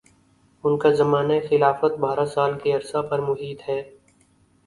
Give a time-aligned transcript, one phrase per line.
[0.63, 3.81] ان کا زمانہ خلافت بارہ سال کے عرصہ پر محیط ہے